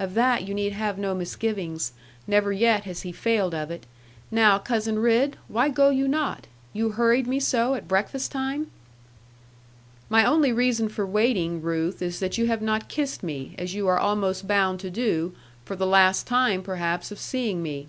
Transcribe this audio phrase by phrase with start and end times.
[0.00, 1.92] 'Of that you need have no misgivings.
[2.26, 3.86] Never yet has he failed of it.
[4.28, 6.48] Now, Cousin Ridd, why go you not?
[6.72, 8.72] You hurried me so at breakfast time?'
[10.10, 13.86] 'My only reason for waiting, Ruth, is that you have not kissed me, as you
[13.86, 15.32] are almost bound to do,
[15.64, 17.86] for the last time perhaps of seeing me.'